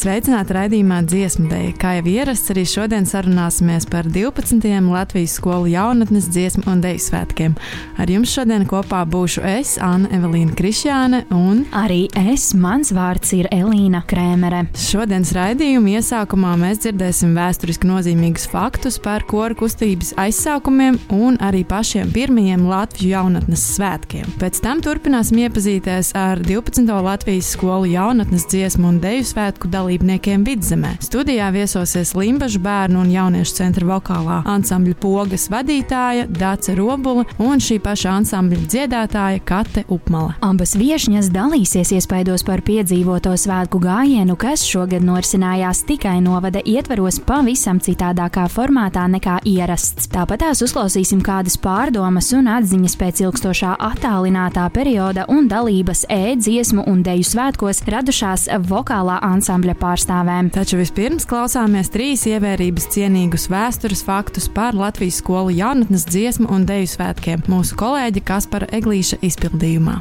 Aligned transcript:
Sveicināti 0.00 0.54
raidījumā 0.56 1.02
dziesmu 1.04 1.50
dēļ. 1.50 1.64
Kā 1.76 1.90
jau 1.98 2.06
ierasts, 2.08 2.48
arī 2.54 2.62
šodien 2.64 3.04
sarunāsimies 3.04 3.84
par 3.90 4.06
12. 4.08 4.62
Latvijas 4.88 5.34
skolu 5.36 5.68
jaunatnes 5.68 6.30
dziesmu 6.32 6.62
un 6.72 6.78
dēļu 6.80 7.02
svētkiem. 7.04 7.56
Ar 8.00 8.08
jums 8.08 8.32
šodien 8.32 8.64
kopā 8.70 9.02
būšu 9.04 9.42
es, 9.44 9.74
Anna 9.84 10.08
Evelīna 10.16 10.56
Krišjāne, 10.56 11.20
un 11.36 11.66
arī 11.76 12.06
es, 12.16 12.46
mans 12.56 12.94
vārds 12.96 13.34
ir 13.36 13.50
Elīna 13.52 14.00
Krēmere. 14.08 14.62
Šodienas 14.72 15.34
raidījuma 15.36 15.92
iesākumā 15.98 16.54
mēs 16.62 16.80
dzirdēsim 16.86 17.36
vēsturiski 17.36 17.90
nozīmīgus 17.90 18.48
faktus 18.48 18.96
par 19.04 19.26
koru 19.28 19.58
kustības 19.60 20.14
aizsākumiem 20.24 20.96
un 21.18 21.36
arī 21.44 21.60
pašiem 21.68 22.08
pirmajiem 22.16 22.64
Latviju 22.72 23.18
jaunatnes 23.18 23.66
svētkiem. 23.74 24.32
Pēc 24.40 24.62
tam 24.64 24.80
turpināsim 24.80 25.44
iepazīties 25.44 26.14
ar 26.16 26.40
12. 26.40 26.88
Latvijas 26.88 27.52
skolu 27.52 27.92
jaunatnes 27.92 28.48
dziesmu 28.48 28.94
un 28.94 29.04
dēļu 29.04 29.28
svētku 29.34 29.68
dalību 29.68 29.89
dalībniekiem 29.90 30.44
vidzemē. 30.46 30.94
Studijā 31.02 31.50
viesosies 31.50 32.14
Limbaģa 32.14 32.60
bērnu 32.62 33.00
un 33.02 33.10
jauniešu 33.10 33.56
centra 33.58 33.86
vokālā 33.88 34.36
ansambļa 34.46 34.94
pogas 35.02 35.48
vadītāja 35.50 36.28
Dāca 36.30 36.76
Robula 36.78 37.24
un 37.42 37.58
šī 37.58 37.80
paša 37.82 38.12
ansambļa 38.20 38.68
dziedātāja 38.70 39.40
Kate 39.42 39.82
Upmale. 39.90 40.36
Abas 40.46 40.76
viesņas 40.78 41.32
dalīsies 41.34 41.90
iespaidos 41.96 42.44
par 42.46 42.62
piedzīvoto 42.62 43.32
svētku 43.34 43.80
gājienu, 43.82 44.36
kas 44.38 44.62
šogad 44.68 45.02
norisinājās 45.02 45.82
tikai 45.88 46.20
novada 46.22 46.62
ietveros 46.62 47.18
pavisam 47.26 47.82
citādākā 47.82 48.46
formātā 48.52 49.08
nekā 49.10 49.40
ierasts. 49.50 50.06
Tāpat 50.14 50.44
tās 50.44 50.62
uzklausīsim 50.62 51.24
kādas 51.26 51.58
pārdomas 51.58 52.30
un 52.36 52.52
atziņas 52.52 52.96
pēc 53.00 53.24
ilgstošā 53.26 53.74
attālinātā 53.90 54.68
perioda 54.70 55.26
un 55.32 55.50
dalības 55.50 56.06
e-dziesmu 56.06 56.86
un 56.86 57.02
deju 57.02 57.26
svētkos 57.26 57.82
radušās 57.90 58.46
vokālā 58.70 59.18
ansambļa 59.32 59.79
pārstāvēm. 59.80 60.50
Taču 60.54 60.78
vispirms 60.80 61.26
klausāmies 61.28 61.90
trīs 61.92 62.26
ievērības 62.30 62.88
cienīgus 62.94 63.48
vēstures 63.52 64.04
faktus 64.06 64.48
par 64.52 64.76
Latvijas 64.78 65.20
skolu 65.22 65.54
jaunatnes 65.56 66.06
dziesmu 66.10 66.50
un 66.52 66.68
deju 66.68 66.92
svētkiem 66.94 67.44
mūsu 67.50 67.78
kolēģa 67.80 68.24
Kaspara 68.28 68.70
Eglīša 68.76 69.20
izpildījumā. 69.26 70.00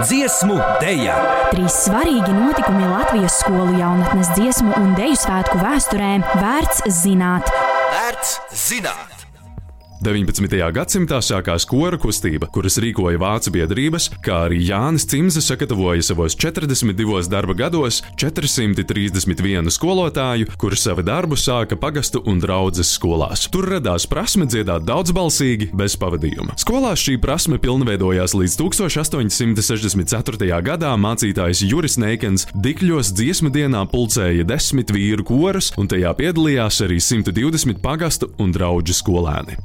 Dziesmu 0.00 0.56
dēļa! 0.80 1.16
Trīs 1.52 1.78
svarīgi 1.84 2.32
notikumi 2.32 2.88
Latvijas 2.88 3.38
skolu 3.42 3.76
jaunatnes 3.76 4.32
dziesmu 4.38 4.72
un 4.80 4.92
deju 4.96 5.20
svētku 5.20 5.60
vēsturē 5.60 6.12
vērts 6.32 6.86
zināt. 7.02 7.52
Vērts 7.92 8.38
zināt! 8.66 9.11
19. 10.02 10.58
gadsimtā 10.74 11.20
sākās 11.22 11.64
kora 11.68 11.98
kustība, 12.00 12.48
kuras 12.52 12.78
rīkoja 12.82 13.20
vācu 13.22 13.52
biedrības, 13.54 14.08
kā 14.24 14.48
arī 14.48 14.58
Jānis 14.66 15.06
Cimze 15.06 15.42
sagatavoja 15.44 16.02
savos 16.02 16.34
42 16.34 17.30
darba 17.30 17.54
gados 17.54 18.00
431 18.18 19.70
skolotāju, 19.70 20.48
kuri 20.58 20.78
savu 20.78 21.04
darbu 21.06 21.38
sāka 21.38 21.78
pagastu 21.78 22.22
un 22.26 22.42
draudzes 22.42 22.90
skolās. 22.96 23.46
Tur 23.52 23.68
radās 23.76 24.08
prasme 24.10 24.48
dziedāt 24.50 24.82
daudzbalsīgi, 24.88 25.70
bez 25.78 25.94
pavadījuma. 26.00 26.58
Skolās 26.58 27.02
šī 27.04 27.18
prasme 27.22 27.60
pilnveidojās 27.62 28.34
līdz 28.38 28.58
1864. 28.58 30.50
gadā 30.66 30.92
mācītājs 30.98 31.62
Juris 31.68 31.98
Neikens 32.02 32.48
Dikļos 32.52 33.14
dziesmu 33.14 33.52
dienā 33.54 33.84
pulcēja 33.92 34.46
desmit 34.48 34.90
vīru 34.94 35.26
korus, 35.30 35.70
un 35.78 35.86
tajā 35.90 36.10
piedalījās 36.18 36.82
arī 36.86 36.98
120 36.98 37.78
pagastu 37.84 38.32
un 38.42 38.50
draugu 38.50 38.96
skolēni. 38.96 39.58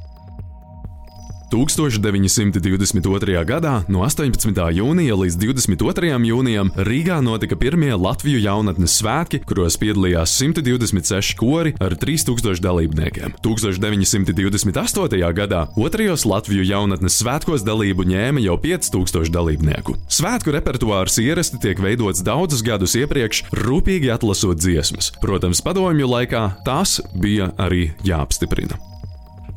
1922. 1.51 3.43
gadā 3.47 3.73
no 3.87 4.03
18. 4.03 4.51
jūnija 4.75 5.15
līdz 5.15 5.37
22. 5.39 6.09
jūnijam 6.27 6.71
Rīgā 6.75 7.19
notika 7.23 7.55
pirmie 7.59 7.93
Latviju 7.95 8.41
jaunatnes 8.43 8.97
svētki, 8.99 9.39
kuros 9.47 9.77
piedalījās 9.79 10.33
126 10.41 11.37
kori 11.39 11.73
ar 11.79 11.95
3000 11.95 12.63
dalībniekiem. 12.63 13.37
1928. 13.45 15.21
gadā 15.37 15.63
otrajos 15.79 16.27
Latviju 16.27 16.67
jaunatnes 16.67 17.21
svētkos 17.21 17.63
dalību 17.67 18.07
ņēma 18.11 18.43
jau 18.43 18.57
5000 18.67 19.31
dalībnieku. 19.31 19.95
Svētku 20.11 20.51
repertuārs 20.55 21.19
ierasti 21.23 21.61
tiek 21.63 21.79
veidots 21.79 22.25
daudzus 22.25 22.65
gadus 22.65 22.97
iepriekš, 22.99 23.45
rūpīgi 23.55 24.11
atlasot 24.13 24.59
dziesmas. 24.59 25.13
Protams, 25.23 25.63
padomju 25.63 26.11
laikā 26.11 26.43
tās 26.67 26.99
bija 27.15 27.53
arī 27.61 27.91
jāapstiprina. 28.07 28.96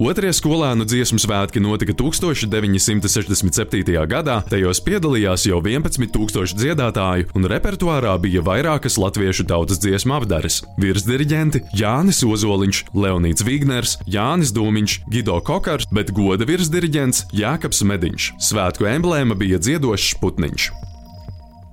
Otrie 0.00 0.30
skolēnu 0.32 0.86
dziesmu 0.88 1.18
svētki 1.20 1.60
notika 1.60 1.92
1967. 1.92 3.82
gadā, 4.08 4.38
tajos 4.48 4.78
piedalījās 4.80 5.44
jau 5.44 5.58
11,000 5.60 6.56
dziedātāju, 6.56 7.26
un 7.36 7.44
repertuārā 7.52 8.14
bija 8.16 8.40
vairākas 8.40 8.96
latviešu 8.96 9.44
tautas 9.50 9.76
dziesmu 9.82 10.16
apdares- 10.16 10.62
virsdiriģenti 10.80 11.76
Jānis 11.76 12.24
Ozoliņš, 12.24 12.80
Leonīts 12.96 13.44
Vigners, 13.44 13.98
Jānis 14.08 14.54
Dūmiņš, 14.56 15.04
Gido 15.12 15.36
Kokars, 15.44 15.84
bet 15.92 16.14
goda 16.16 16.48
virsdiriģents 16.48 17.26
Jākaps 17.36 17.84
Mediņš. 17.84 18.32
Svētku 18.40 18.88
emblēma 18.88 19.36
bija 19.36 19.58
dziedošs 19.60 20.16
putniņš. 20.16 20.70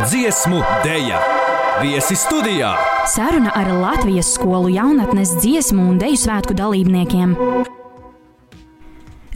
Dziesmu 0.04 0.60
dēļa! 0.84 1.20
Viesi 1.80 2.16
studijā! 2.16 2.76
Saruna 3.08 3.56
ar 3.56 3.72
Latvijas 3.72 4.34
skolu 4.34 4.68
jaunatnes 4.68 5.40
dziesmu 5.40 5.90
un 5.92 5.98
deju 5.98 6.18
svētku 6.18 6.54
dalībniekiem. 6.58 7.77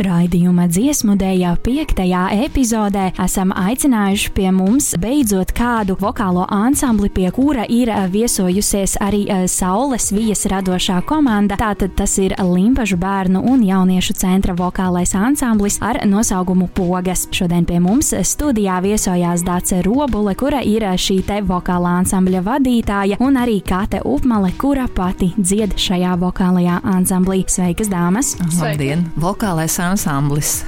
Raidījuma 0.02 0.66
dziesmu 0.66 1.14
dēļā 1.20 1.52
piektajā 1.62 2.22
epizodē 2.48 3.12
esam 3.22 3.52
aicinājuši 3.54 4.32
pie 4.34 4.48
mums 4.56 4.88
beidzot 4.98 5.52
kādu 5.54 5.94
vokālo 6.00 6.48
ansambli, 6.50 7.12
pie 7.14 7.28
kura 7.36 7.68
ir 7.70 7.92
viesojusies 8.10 8.96
arī 9.04 9.28
Saules 9.52 10.10
vijas 10.16 10.48
radošā 10.50 11.02
komanda. 11.06 11.58
Tātad 11.62 11.94
tas 12.00 12.16
ir 12.18 12.34
Limpažu 12.42 12.98
bērnu 12.98 13.44
un 13.52 13.62
jauniešu 13.68 14.16
centra 14.18 14.56
vokālais 14.58 15.14
ansamblis 15.18 15.78
ar 15.86 16.02
nosaukumu 16.10 16.72
Pogas. 16.74 17.28
Šodien 17.30 17.68
pie 17.70 17.78
mums 17.84 18.10
studijā 18.26 18.80
viesojās 18.82 19.46
Dāce 19.46 19.84
Robule, 19.86 20.34
kura 20.40 20.64
ir 20.66 20.88
šī 20.98 21.20
te 21.30 21.42
vokālā 21.46 22.00
ansambļa 22.02 22.42
vadītāja, 22.50 23.22
un 23.22 23.38
arī 23.38 23.60
Kate 23.62 24.02
Upmale, 24.02 24.50
kura 24.58 24.88
pati 24.90 25.30
dzied 25.38 25.78
šajā 25.78 26.18
vokālajā 26.26 26.82
ansamblī. 26.98 27.44
Sveikas, 27.52 27.92
dāmas! 27.92 28.34
Labdien! 28.58 29.06
Vokālais 29.22 29.70
ansamblis 29.78 29.91
ansamblis. 29.92 30.64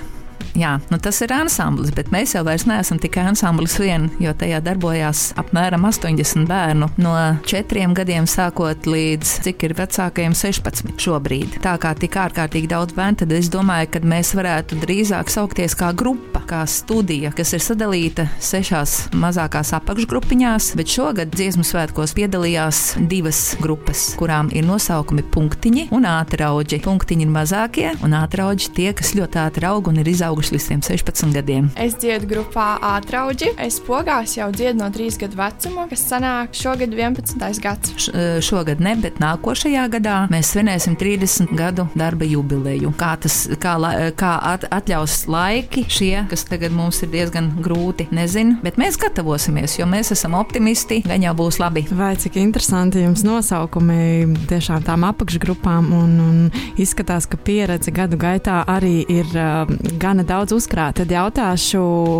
Jā, 0.54 0.76
nu 0.92 1.00
tas 1.02 1.18
ir 1.26 1.32
ansamblis, 1.34 1.90
bet 1.98 2.12
mēs 2.14 2.36
jau 2.36 2.44
neesam 2.46 3.00
tikai 3.02 3.24
ansamblis 3.32 3.74
vien, 3.82 4.06
jo 4.22 4.30
tajā 4.38 4.60
darbojās 4.62 5.32
apmēram 5.42 5.88
80 5.90 6.46
bērnu 6.46 6.90
no 7.02 7.14
4 7.50 7.88
gadiem 7.98 8.28
sākot 8.30 8.86
līdz 8.86 9.32
cik 9.48 9.66
ir 9.66 9.74
vecākajiem 9.80 10.36
16 10.38 10.94
šobrīd. 11.02 11.58
Tā 11.64 11.74
kā 11.82 11.96
tik 11.98 12.18
ārkārtīgi 12.22 12.70
daudz 12.70 12.94
bērnu, 12.94 13.24
tad 13.24 13.34
es 13.34 13.50
domāju, 13.54 13.90
ka 13.96 14.04
mēs 14.06 14.36
varētu 14.38 14.78
drīzāk 14.84 15.32
saukties 15.34 15.74
kā 15.80 15.90
grupa, 15.98 16.44
kā 16.46 16.62
studija, 16.70 17.34
kas 17.34 17.56
ir 17.58 17.64
sadalīta 17.66 18.28
sešās 18.38 19.10
mazākās 19.18 19.74
apakšgrupiņās, 19.80 20.70
bet 20.78 20.94
šogad 20.94 21.34
dziesmu 21.34 21.66
svētkos 21.66 22.14
piedalījās 22.20 22.84
divas 23.10 23.42
grupas, 23.64 24.06
kurām 24.22 24.54
ir 24.54 24.70
nosaukumi 24.70 25.26
punktiņi 25.34 25.90
un 25.98 26.06
ātrauģi. 26.14 26.84
Punktiņi 26.86 27.26
ir 27.26 27.34
mazākie, 27.34 27.90
un 28.06 28.14
ātrauģi 28.22 28.72
tie, 28.78 28.90
kas 28.94 29.16
ļoti 29.18 29.42
ātri 29.48 29.70
aug 29.72 29.90
un 29.90 30.02
ir 30.04 30.14
izauguši 30.14 30.43
līdz 30.52 30.90
16 30.90 31.34
gadiem. 31.38 31.70
Es 31.80 31.96
dziedu 31.96 32.28
grupā 32.28 32.74
Ātrauģi. 32.84 33.54
Es 33.64 33.80
pogās 33.84 34.36
jau 34.38 34.50
dziedu 34.52 34.82
no 34.82 34.90
3 34.94 35.22
gadu 35.24 35.40
vecuma, 35.40 35.88
kas 35.92 36.04
sanāk 36.10 36.58
šogad 36.58 36.92
11. 36.92 37.40
gads. 37.64 37.94
Š, 37.96 38.42
šogad 38.44 38.84
ne, 38.84 38.96
bet 39.00 39.22
nākošajā 39.24 39.86
gadā 39.94 40.18
mēs 40.34 40.54
svinēsim 40.54 40.98
30 41.00 41.54
gadu 41.58 41.88
darba 41.96 42.28
jubileju. 42.28 42.94
Kā 43.00 43.14
tas 43.22 43.44
kā, 43.62 43.76
kā 44.20 44.34
at, 44.54 44.68
atļaus 44.74 45.24
laiki 45.32 45.86
šie, 45.92 46.26
kas 46.32 46.46
tagad 46.50 46.74
mums 46.76 47.02
ir 47.06 47.12
diezgan 47.14 47.52
grūti, 47.64 48.08
nezinu, 48.14 48.58
bet 48.66 48.80
mēs 48.82 48.98
gatavosimies, 49.02 49.78
jo 49.80 49.88
mēs 49.90 50.14
esam 50.16 50.36
optimisti, 50.40 51.02
gan 51.06 51.24
jau 51.26 51.36
būs 51.38 51.60
labi. 51.62 51.86
Vai 51.94 52.14
cik 52.20 52.40
interesanti 52.42 53.04
jums 53.04 53.24
nosaukumi 53.28 54.34
tiešām 54.50 54.86
tām 54.88 55.06
apakšgrupām 55.10 55.92
un, 55.98 56.16
un 56.24 56.40
izskatās, 56.82 57.28
ka 57.30 57.38
pieredze 57.40 57.94
gadu 57.94 58.20
gaitā 58.20 58.62
arī 58.70 59.04
ir 59.12 59.30
uh, 59.38 59.70
gana 60.02 60.24
daudz 60.24 60.33
daudz 60.34 60.54
uzkrāt, 60.56 60.98
tad 60.98 61.12
jautāšu, 61.14 61.80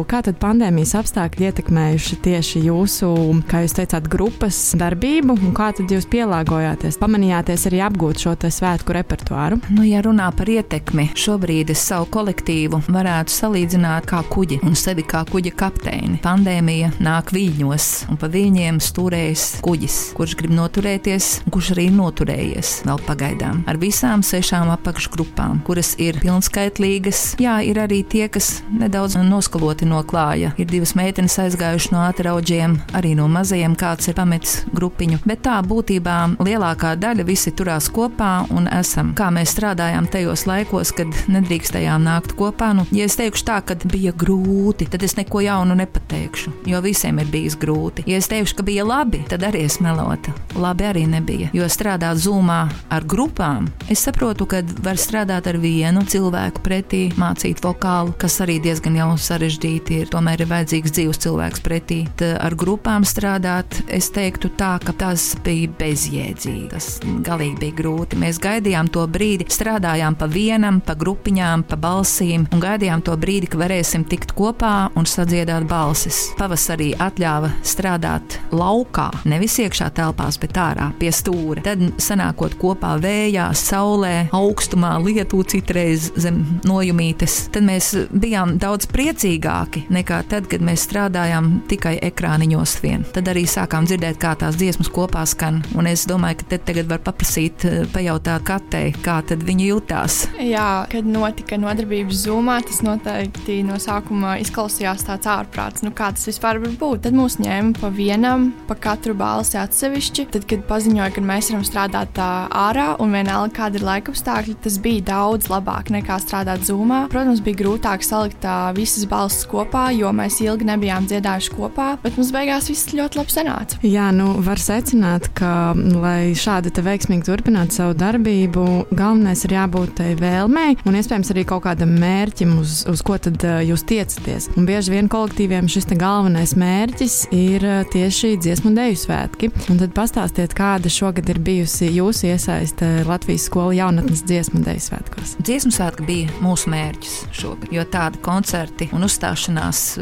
kā 0.10 0.22
tad 0.26 0.38
pandēmijas 0.42 0.94
apstākļi 1.00 1.48
ietekmējuši 1.50 2.18
tieši 2.26 2.62
jūsu, 2.68 3.10
kā 3.50 3.64
jūs 3.64 3.74
teicāt, 3.78 4.08
grupas 4.12 4.60
darbību 4.78 5.38
un 5.40 5.54
kā 5.56 5.72
tad 5.74 5.90
jūs 5.92 6.06
pielāgojāties? 6.12 7.00
Pamanījāties 7.02 7.66
arī 7.70 7.82
apgūt 7.88 8.26
šo 8.26 8.36
svētku 8.44 8.94
repertuāru? 8.98 9.58
Nu, 9.74 9.86
ja 9.88 10.04
runā 10.06 10.28
par 10.36 10.50
ietekmi, 10.52 11.10
šobrīd 11.18 11.72
es 11.74 11.86
savu 11.88 12.10
kolektīvu 12.14 12.84
varētu 12.92 13.34
salīdzināt 13.34 14.08
kā 14.10 14.22
kuģi 14.30 14.60
un 14.68 14.78
sevi 14.78 15.06
kā 15.08 15.24
kuģa 15.30 15.56
kapteini. 15.64 16.20
Pandēmija 16.24 16.94
nāk 17.04 17.34
viļņos, 17.34 17.90
un 18.14 18.22
pa 18.22 18.30
viļņiem 18.34 18.82
stūrējas 18.84 19.48
kuģis, 19.66 20.00
kurš 20.18 20.38
grib 20.42 20.54
noturēties, 20.60 21.32
kurš 21.54 21.74
arī 21.78 21.88
noturējies 21.96 22.76
vēl 22.88 23.02
pagaidām 23.08 23.64
ar 23.70 23.82
visām 23.82 24.22
sešām 24.26 24.70
apakšgrupām, 24.76 25.64
kuras 25.66 25.96
ir 26.04 26.20
pilnskaitlīgas. 26.22 27.26
Jā, 27.42 27.60
ir 27.66 27.82
arī 27.82 28.03
tie, 28.10 28.28
kas 28.32 28.62
nedaudz 28.72 29.18
noskaloti 29.24 29.88
no 29.90 30.02
klāja. 30.08 30.54
Ir 30.60 30.70
divas 30.70 30.94
meitenes 30.98 31.38
aizgājušas 31.42 31.94
no 31.94 32.04
atrauģiem, 32.08 32.78
arī 32.98 33.14
no 33.18 33.28
mazajiem 33.32 33.76
kāds 33.80 34.10
ir 34.10 34.18
pametis 34.18 34.64
grupiņu, 34.76 35.22
bet 35.28 35.44
tā 35.48 35.60
būtībā 35.66 36.18
lielākā 36.44 36.94
daļa 37.00 37.26
visi 37.28 37.54
turās 37.56 37.90
kopā 37.94 38.32
un 38.54 38.68
esam. 38.72 39.14
Kā 39.18 39.30
mēs 39.34 39.54
strādājām 39.56 40.08
tajos 40.12 40.46
laikos, 40.50 40.94
kad 40.96 41.10
nedrīkstējām 41.32 42.04
nākt 42.08 42.36
kopā, 42.40 42.74
nu, 42.78 42.86
ja 42.96 43.08
es 43.10 43.18
teikšu 43.20 43.48
tā, 43.48 43.60
ka 43.66 43.78
bija 43.88 44.14
grūti, 44.18 44.88
tad 44.92 45.06
es 45.06 45.18
neko 45.20 45.44
jaunu 45.46 45.78
nepateikšu, 45.80 46.56
jo 46.70 46.82
visiem 46.84 47.22
ir 47.22 47.32
bijis 47.34 47.58
grūti. 47.60 48.06
Ja 48.10 48.20
es 48.22 48.30
teikšu, 48.32 48.60
ka 48.60 48.68
bija 48.68 48.86
labi, 48.88 49.24
tad 49.30 49.46
arī 49.48 49.66
es 49.68 49.80
melota. 49.84 50.34
Labi 50.60 50.88
arī 50.90 51.06
nebija, 51.10 51.52
jo 51.56 51.68
strādāt 51.72 52.22
zūmā 52.24 52.60
ar 52.94 53.08
grupām, 53.10 53.70
es 53.92 54.04
saprotu, 54.06 54.48
ka 54.50 54.64
var 54.84 55.00
strādāt 55.02 55.48
ar 55.50 55.60
vienu 55.62 56.04
cilvēku 56.10 56.64
pretī, 56.66 57.04
mācīt 57.20 57.64
vokālu, 57.64 57.93
kas 58.20 58.40
arī 58.44 58.58
diezgan 58.64 58.98
jau 58.98 59.10
sarežģīti 59.20 60.00
ir. 60.02 60.10
Tomēr 60.14 60.44
ir 60.44 60.50
vajadzīgs 60.52 60.94
dzīves 60.96 61.22
cilvēks 61.24 61.64
pretī. 61.66 62.00
Tad 62.20 62.38
ar 62.44 62.56
grupām 62.60 63.06
strādāt, 63.08 63.80
es 63.92 64.10
teiktu 64.14 64.52
tā, 64.60 64.76
ka 64.84 64.96
tas 64.98 65.34
bija 65.46 65.72
bezjēdzīgi. 65.80 66.68
Tas 66.74 66.90
galīgi 67.26 67.60
bija 67.62 67.78
grūti. 67.78 68.20
Mēs 68.22 68.40
gaidījām 68.44 68.90
to 68.94 69.06
brīdi, 69.12 69.48
strādājām 69.54 70.18
pa 70.20 70.28
vienam, 70.32 70.80
pa 70.84 70.96
grupiņām, 71.00 71.66
pa 71.70 71.80
balsīm 71.80 72.48
un 72.54 72.64
gaidījām 72.64 73.04
to 73.06 73.16
brīdi, 73.20 73.52
kad 73.54 73.64
varēsim 73.64 74.06
tikt 74.10 74.36
kopā 74.38 74.90
un 75.00 75.08
sadziedāt 75.10 75.68
balsis. 75.70 76.26
Pavasarī 76.40 76.92
atļāva 77.02 77.52
strādāt 77.66 78.40
laukā, 78.54 79.10
nevis 79.30 79.60
iekšā 79.64 79.90
telpās, 79.98 80.40
bet 80.42 80.58
ārā 80.60 80.90
pie 81.00 81.12
stūra. 81.14 81.64
Tad 81.66 81.84
sanākot 82.02 82.58
kopā 82.62 82.96
vējā, 83.04 83.50
saulē, 83.58 84.14
augstumā, 84.36 84.96
lietū 85.04 85.44
citreiz 85.50 86.10
zem 86.20 86.42
nojumītes, 86.68 87.48
tad 87.54 87.68
mēs 87.68 87.83
bijām 88.12 88.58
daudz 88.62 88.88
priecīgāki 88.92 89.86
nekā 89.94 90.22
tad, 90.32 90.48
kad 90.52 90.64
mēs 90.66 90.86
strādājām 90.88 91.52
tikai 91.72 91.96
ekrāniņos 92.10 92.76
vien. 92.84 93.06
Tad 93.16 93.30
arī 93.32 93.46
sākām 93.50 93.88
dzirdēt, 93.90 94.20
kā 94.22 94.34
tās 94.40 94.58
dziesmas 94.60 94.92
kopā 94.94 95.26
skan, 95.30 95.62
un 95.78 95.90
es 95.90 96.06
domāju, 96.10 96.42
ka 96.42 96.50
te 96.54 96.62
tagad 96.72 96.90
var 96.92 97.04
paprasīt, 97.06 97.66
pajautāt 97.94 98.46
katei, 98.48 98.92
kā 99.04 99.22
viņi 99.34 99.70
jutās. 99.70 100.24
Jā, 100.42 100.86
kad 100.92 101.08
notika 101.08 101.58
nodarbības 101.62 102.24
zumā, 102.26 102.60
tas 102.66 102.82
noteikti 102.86 103.60
no 103.66 103.80
sākuma 103.82 104.36
izklausījās 104.44 105.06
tāds 105.08 105.30
ārprāts. 105.30 105.84
Nu, 105.86 105.94
kā 105.96 106.12
tas 106.16 106.28
vispār 106.28 106.60
var 106.64 106.76
būt? 106.80 107.04
Tad 107.08 107.18
mūs 107.18 107.40
ņēma 107.42 107.80
pa 107.80 107.92
vienam, 107.94 108.50
pa 108.70 108.78
katru 108.80 109.16
balsi 109.18 109.58
atsevišķi. 109.62 110.28
Tad, 110.34 110.48
kad 110.50 110.66
paziņoja, 110.70 111.12
ka 111.16 111.24
mēs 111.26 111.52
varam 111.52 111.66
strādāt 111.68 112.22
ārā 112.24 112.90
un 113.04 113.16
vienalga 113.16 113.54
kāda 113.58 113.80
ir 113.80 113.88
laika 113.88 114.14
apstākļi, 114.14 114.58
tas 114.64 114.80
bija 114.84 115.08
daudz 115.14 115.50
labāk 115.52 115.92
nekā 115.94 116.20
strādāt 116.24 116.66
zumā. 116.68 117.04
Protams, 117.14 117.44
bija 117.44 117.64
grūtāk 117.74 118.04
salikt 118.06 118.46
visas 118.78 119.08
balsis 119.10 119.48
kopā, 119.50 119.88
jo 119.98 120.12
mēs 120.14 120.38
ilgi 120.44 120.68
nebijām 120.68 121.08
dziedājuši 121.10 121.54
kopā, 121.56 121.88
bet 122.04 122.18
mums 122.20 122.30
beigās 122.34 122.70
viss 122.70 122.92
ļoti 122.94 123.18
labi 123.18 123.34
sanāca. 123.34 123.80
Jā, 123.82 124.12
nu 124.14 124.36
var 124.46 124.62
secināt, 124.62 125.32
ka, 125.38 125.74
lai 125.74 126.36
šādi 126.38 126.70
veiksmīgi 126.84 127.26
turpinātu 127.26 127.80
savu 127.80 127.96
darbību, 127.98 128.66
galvenais 128.94 129.42
ir 129.48 129.56
jābūt 129.58 129.96
tai 129.98 130.12
vēlmei 130.20 130.78
un 130.86 130.98
iespējams 131.00 131.34
arī 131.34 131.46
kaut 131.50 131.64
kādam 131.66 131.96
mērķim, 131.98 132.54
uz, 132.62 132.84
uz 132.90 133.02
ko 133.06 133.18
tad 133.18 133.42
jūs 133.42 133.86
tiecaties. 133.90 134.52
Un 134.58 134.68
bieži 134.70 134.94
vien 134.94 135.10
kolektīviem 135.10 135.70
šis 135.72 135.90
galvenais 135.98 136.54
mērķis 136.60 137.18
ir 137.34 137.66
tieši 137.94 138.36
dziesmu 138.44 138.74
dēļu 138.78 139.02
svētki. 139.02 139.50
Un 139.74 139.82
tad 139.82 139.96
pastāstiet, 139.98 140.54
kāda 140.58 140.92
šogad 140.94 141.32
ir 141.34 141.42
bijusi 141.44 141.90
jūsu 141.96 142.30
iesaiste 142.34 142.92
Latvijas 143.10 143.50
skolu 143.50 143.78
jaunatnes 143.80 144.26
dziesmu 144.30 144.62
dēļu 144.66 144.86
svētkos. 144.90 145.36
Dziesmu 145.42 145.74
svētki 145.74 146.08
bija 146.10 146.42
mūsu 146.44 146.74
mērķis 146.74 147.20
šogad, 147.54 147.74
jo 147.74 147.84
tādi 147.86 148.20
koncerti 148.24 148.90
un 148.94 149.04
uzstāšanās, 149.04 149.98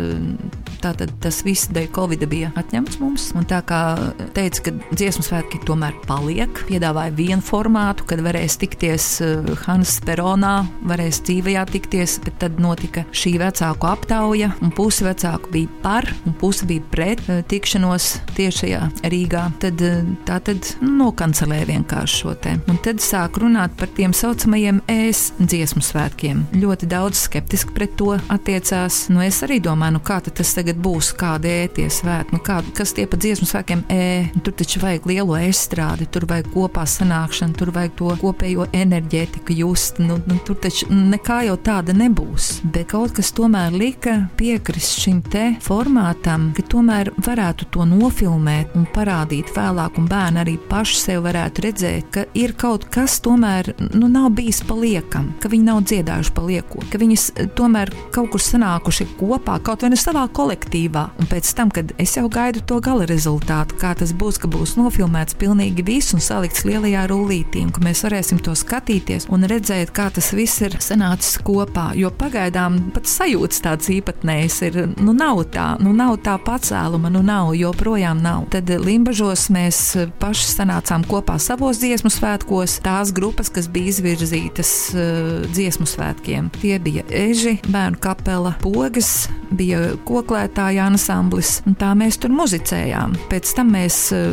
tātad 0.82 1.12
tas 1.22 1.44
viss 1.46 1.70
dēļ 1.72 1.90
Covid 1.94 2.26
bija 2.30 2.52
atņemts 2.58 3.00
mums. 3.00 3.32
Un 3.36 3.46
tā 3.46 3.62
kā 3.66 3.98
teica, 4.34 4.64
ka 4.66 4.72
dziesmu 4.96 5.24
svētki 5.24 5.62
tomēr 5.66 5.94
paliek, 6.08 6.50
piedāvāja 6.68 7.14
vienu 7.16 7.42
formātu, 7.42 8.06
kad 8.10 8.22
varēs 8.22 8.58
tikties 8.62 9.22
Hannes 9.66 10.00
Peronā, 10.06 10.66
varēs 10.88 11.22
dzīvajā 11.28 11.66
tikties, 11.72 12.20
bet 12.26 12.40
tad 12.42 12.60
notika 12.62 13.06
šī 13.12 13.38
vecāku 13.42 13.90
aptauja, 13.90 14.52
un 14.62 14.74
pusi 14.74 15.06
vecāku 15.06 15.52
bija 15.54 15.70
par, 15.84 16.08
un 16.26 16.34
pusi 16.34 16.68
bija 16.70 16.86
pret 16.92 17.24
tikšanos 17.52 18.10
tiešajā 18.38 18.82
Rīgā. 19.12 19.48
Tad 19.62 19.82
tā 20.26 20.40
tad 20.46 20.74
nokancelēja 20.82 21.70
vienkārši 21.70 22.22
šo 22.24 22.36
te. 22.42 22.58
Un 22.72 22.80
tad 22.84 23.02
sāk 23.04 23.38
runāt 23.42 23.76
par 23.78 23.92
tiem 23.98 24.16
saucamajiem 24.16 24.82
ēs 24.92 25.32
dziesmu 25.40 25.84
svētkiem. 25.86 26.46
Ļoti 26.58 26.90
daudz 26.92 27.22
skeptiski 27.42 27.74
pret 27.74 27.96
to 27.98 28.14
attiecās. 28.30 29.08
Nu, 29.10 29.22
es 29.26 29.42
arī 29.44 29.58
domāju, 29.64 29.98
nu 29.98 30.02
kā 30.06 30.20
tas 30.22 30.54
tagad 30.54 30.78
būs, 30.78 31.12
kāda 31.18 31.50
ēties 31.66 32.02
svētki, 32.02 32.36
nu 32.36 32.40
kā, 32.46 32.60
kas 32.78 32.94
tie 32.94 33.08
pa 33.10 33.18
dziesmu 33.18 33.48
svētkiem 33.50 33.82
ē. 33.90 34.32
Nu, 34.36 34.42
tur 34.46 34.54
taču 34.54 34.82
vajag 34.82 35.08
lielo 35.10 35.38
estrādi, 35.40 36.06
tur 36.12 36.28
vajag 36.30 36.52
kopā 36.54 36.86
sanākšanu, 36.86 37.58
tur 37.58 37.72
vajag 37.74 37.96
to 37.98 38.14
kopējo 38.22 38.68
enerģētiku 38.78 39.56
just. 39.58 40.00
Nu, 40.00 40.20
nu, 40.28 40.38
tur 40.46 40.60
taču 40.62 40.88
nekā 40.92 41.42
jau 41.48 41.58
tāda 41.58 41.96
nebūs. 41.98 42.62
Bet 42.64 42.92
kaut 42.94 43.16
kas 43.18 43.34
tomēr 43.34 43.74
lika 43.74 44.16
piekrist 44.38 45.02
šim 45.02 45.24
te 45.26 45.56
formātam, 45.66 46.52
ka 46.58 46.66
tomēr 46.76 47.12
varētu 47.26 47.72
to 47.74 47.88
nofilmēt 47.90 48.78
un 48.78 48.86
parādīt 48.94 49.50
vēlāk, 49.56 49.98
un 49.98 50.10
bērni 50.12 50.44
arī 50.44 50.56
paši 50.70 51.02
sev 51.02 51.26
varētu 51.26 51.66
redzēt, 51.66 52.12
ka 52.14 52.28
ir 52.38 52.54
kaut 52.60 52.86
kas 52.94 53.18
tomēr 53.26 53.74
nu, 53.96 54.06
nav 54.12 54.30
bijis 54.38 54.62
paliekam, 54.68 55.32
ka 55.42 55.50
viņi 55.52 55.70
nav 55.72 55.84
dziedājuši 55.90 56.36
palieko, 56.38 56.86
ka 56.92 57.02
viņas 57.02 57.31
tomēr 57.58 57.92
kaut 58.14 58.32
kur 58.34 58.42
sanākuši 58.44 59.08
kopā, 59.20 59.58
kaut 59.64 59.86
vai 59.86 59.92
ne 59.94 60.00
savā 60.00 60.24
kolektīvā. 60.34 61.06
Un 61.22 61.30
pēc 61.32 61.52
tam, 61.58 61.72
kad 61.74 61.94
es 62.02 62.16
jau 62.18 62.28
gaidu 62.32 62.64
to 62.68 62.80
gala 62.84 63.08
rezultātu, 63.10 63.78
kā 63.82 63.94
tas 63.98 64.14
būs, 64.18 64.40
ka 64.42 64.50
būs 64.52 64.76
nofilmēts 64.80 65.38
pilnīgi 65.42 65.86
viss 65.88 66.16
un 66.16 66.24
salikts 66.24 66.66
lielajā 66.68 67.06
rullītī, 67.12 67.66
un 67.66 67.74
ka 67.76 67.84
mēs 67.84 68.04
varēsim 68.06 68.42
to 68.44 68.56
skatīties 68.58 69.28
un 69.32 69.46
redzēt, 69.50 69.94
kā 69.96 70.10
tas 70.14 70.32
viss 70.36 70.62
ir 70.66 70.78
sanācis 70.84 71.40
kopā. 71.46 71.92
Jo 71.98 72.12
pagaidām 72.16 72.80
pat 72.96 73.10
sajūtas 73.10 73.64
tāds 73.66 73.92
īpatnējs 73.94 74.60
ir, 74.70 74.80
nu 75.02 75.16
nav 75.18 75.44
tā, 75.54 75.68
nu 75.84 75.94
nav 75.96 76.18
tā 76.26 76.38
pacēluma, 76.42 77.12
nu 77.14 77.24
nav, 77.26 77.54
joprojām 77.58 78.22
nav. 78.24 78.48
Tad 78.54 78.70
Limbažos 78.82 79.48
mēs 79.54 79.82
paši 80.22 80.48
sanācām 80.56 81.06
kopā 81.10 81.38
savos 81.42 81.82
dziesmu 81.82 82.12
svētkos, 82.14 82.80
tās 82.86 83.14
grupas, 83.16 83.52
kas 83.54 83.70
bija 83.72 83.92
izvirzītas 83.94 84.74
uh, 84.96 85.46
dziesmu 85.52 85.88
svētkiem. 85.90 86.52
Tie 86.62 86.78
bija 86.82 87.06
Eži, 87.22 87.58
bērnu 87.70 88.00
kapela, 88.02 88.56
pogas, 88.64 89.28
bija 89.54 89.92
koklētāja 90.08 90.88
ansamblis, 90.90 91.60
un 91.70 91.76
tā 91.78 91.92
mēs 91.98 92.16
tur 92.22 92.32
muzicējām. 92.34 93.14
Pēc 93.30 93.52
tam 93.58 93.74
mēs 93.76 93.98
uh, 94.16 94.32